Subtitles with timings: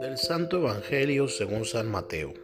[0.00, 2.34] Del Santo Evangelio según San Mateo.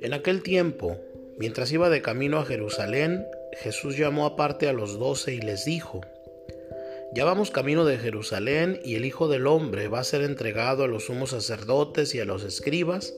[0.00, 0.96] En aquel tiempo,
[1.38, 6.00] mientras iba de camino a Jerusalén, Jesús llamó aparte a los doce y les dijo,
[7.14, 10.88] Ya vamos camino de Jerusalén y el Hijo del Hombre va a ser entregado a
[10.88, 13.14] los sumos sacerdotes y a los escribas,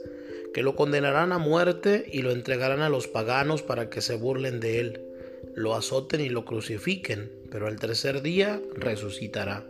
[0.52, 4.58] que lo condenarán a muerte y lo entregarán a los paganos para que se burlen
[4.58, 5.09] de él,
[5.54, 9.66] lo azoten y lo crucifiquen, pero al tercer día resucitará.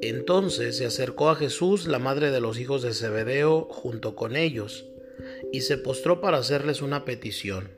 [0.00, 4.86] Entonces se acercó a Jesús la madre de los hijos de Zebedeo junto con ellos,
[5.52, 7.70] y se postró para hacerles una petición.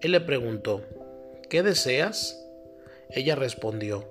[0.00, 0.82] Él le preguntó,
[1.48, 2.38] ¿qué deseas?
[3.10, 4.06] Ella respondió,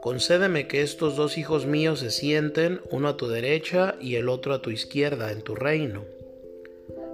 [0.00, 4.54] Concédeme que estos dos hijos míos se sienten, uno a tu derecha y el otro
[4.54, 6.04] a tu izquierda, en tu reino.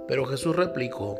[0.07, 1.19] Pero Jesús replicó,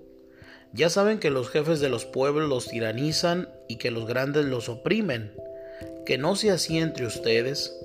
[0.73, 4.69] Ya saben que los jefes de los pueblos los tiranizan y que los grandes los
[4.69, 5.31] oprimen,
[6.05, 7.77] que no sea así entre ustedes.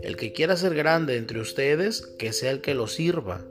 [0.00, 3.44] El que quiera ser grande entre ustedes, que sea el que lo sirva,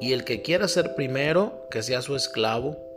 [0.00, 2.90] y el que quiera ser primero, que sea su esclavo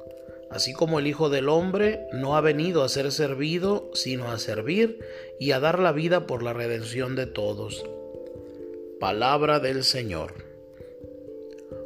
[0.54, 5.00] así como el Hijo del Hombre no ha venido a ser servido, sino a servir
[5.40, 7.84] y a dar la vida por la redención de todos.
[9.00, 10.34] Palabra del Señor.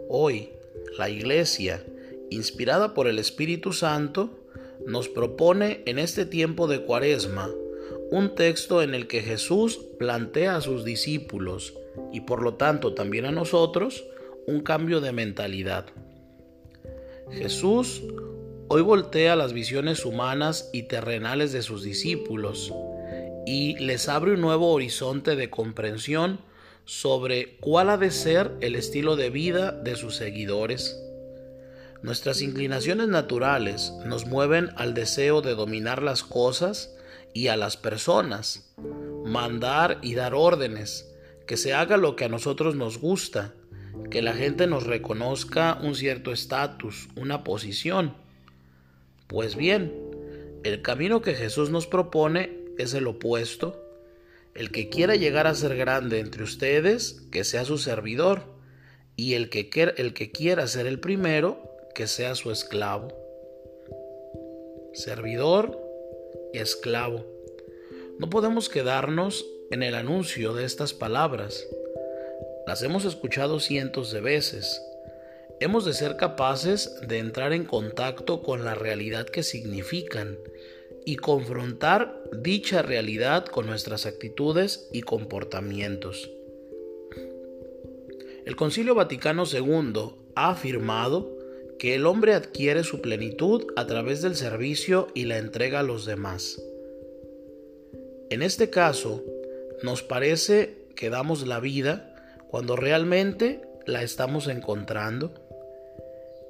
[0.09, 0.50] Hoy,
[0.98, 1.81] la Iglesia,
[2.30, 4.47] inspirada por el Espíritu Santo,
[4.86, 7.50] nos propone en este tiempo de Cuaresma
[8.11, 11.73] un texto en el que Jesús plantea a sus discípulos
[12.14, 14.05] y por lo tanto también a nosotros
[14.45, 15.88] un cambio de mentalidad.
[17.32, 18.02] Jesús
[18.70, 22.73] Hoy voltea las visiones humanas y terrenales de sus discípulos
[23.45, 26.42] y les abre un nuevo horizonte de comprensión
[26.83, 31.02] sobre cuál ha de ser el estilo de vida de sus seguidores.
[32.07, 36.95] Nuestras inclinaciones naturales nos mueven al deseo de dominar las cosas
[37.33, 38.73] y a las personas,
[39.25, 41.13] mandar y dar órdenes,
[41.47, 43.55] que se haga lo que a nosotros nos gusta,
[44.09, 48.15] que la gente nos reconozca un cierto estatus, una posición
[49.27, 49.93] pues bien,
[50.63, 53.83] el camino que Jesús nos propone es el opuesto.
[54.55, 58.43] El que quiera llegar a ser grande entre ustedes, que sea su servidor,
[59.17, 63.08] y el que, el que quiera ser el primero, que sea su esclavo.
[64.93, 65.81] Servidor
[66.53, 67.25] y esclavo.
[68.19, 71.67] No podemos quedarnos en el anuncio de estas palabras.
[72.67, 74.80] Las hemos escuchado cientos de veces,
[75.59, 80.37] Hemos de ser capaces de entrar en contacto con la realidad que significan
[81.03, 86.30] y confrontar dicha realidad con nuestras actitudes y comportamientos.
[88.45, 91.36] El Concilio Vaticano II ha afirmado
[91.80, 96.05] que el hombre adquiere su plenitud a través del servicio y la entrega a los
[96.05, 96.61] demás.
[98.30, 99.23] En este caso,
[99.83, 102.16] nos parece que damos la vida
[102.49, 105.33] cuando realmente la estamos encontrando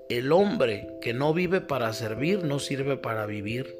[0.09, 3.77] el hombre que no vive para servir no sirve para vivir.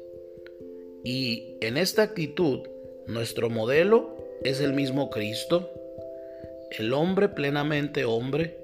[1.04, 2.68] Y en esta actitud,
[3.06, 5.72] nuestro modelo es el mismo Cristo,
[6.78, 8.58] el hombre plenamente hombre,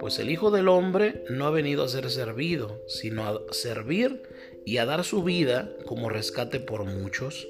[0.00, 4.22] pues el Hijo del Hombre no ha venido a ser servido, sino a servir
[4.64, 7.48] y a dar su vida como rescate por muchos.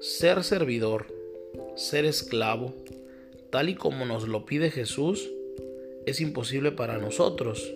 [0.00, 1.06] Ser servidor,
[1.74, 2.74] ser esclavo,
[3.50, 5.30] tal y como nos lo pide Jesús,
[6.06, 7.72] es imposible para nosotros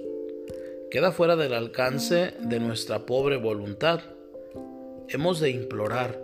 [0.91, 4.01] queda fuera del alcance de nuestra pobre voluntad.
[5.09, 6.21] Hemos de implorar,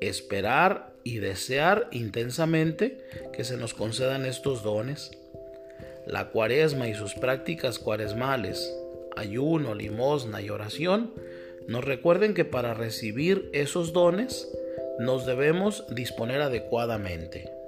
[0.00, 2.98] esperar y desear intensamente
[3.32, 5.10] que se nos concedan estos dones.
[6.06, 8.74] La cuaresma y sus prácticas cuaresmales,
[9.16, 11.12] ayuno, limosna y oración,
[11.66, 14.48] nos recuerden que para recibir esos dones
[14.98, 17.61] nos debemos disponer adecuadamente.